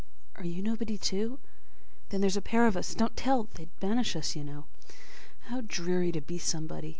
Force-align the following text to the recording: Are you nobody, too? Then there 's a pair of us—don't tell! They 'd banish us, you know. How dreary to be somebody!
Are 0.37 0.45
you 0.47 0.63
nobody, 0.63 0.97
too? 0.97 1.37
Then 2.09 2.21
there 2.21 2.29
's 2.31 2.35
a 2.35 2.41
pair 2.41 2.65
of 2.65 2.75
us—don't 2.75 3.15
tell! 3.15 3.43
They 3.53 3.65
'd 3.65 3.79
banish 3.79 4.15
us, 4.15 4.35
you 4.35 4.43
know. 4.43 4.65
How 5.41 5.61
dreary 5.61 6.11
to 6.11 6.21
be 6.21 6.39
somebody! 6.39 6.89